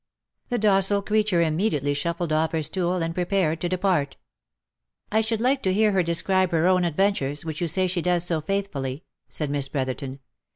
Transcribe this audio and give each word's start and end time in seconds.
The 0.49 0.57
docile 0.57 1.03
creature 1.03 1.41
immediately 1.41 1.93
shuffled 1.93 2.33
off 2.33 2.53
her 2.53 2.63
stool, 2.63 3.03
and 3.03 3.13
prepared 3.13 3.61
to 3.61 3.69
depart." 3.69 4.17
I 5.11 5.21
should 5.21 5.39
like 5.39 5.61
to 5.61 5.73
hear 5.73 5.91
her 5.91 6.01
describe 6.01 6.49
her 6.49 6.65
own 6.65 6.83
adventures, 6.83 7.45
which 7.45 7.61
you 7.61 7.67
say 7.67 7.85
she 7.85 8.01
does 8.01 8.23
so 8.25 8.41
faithfully," 8.41 9.03
said 9.29 9.51
Miss 9.51 9.69
Brotherton. 9.69 10.17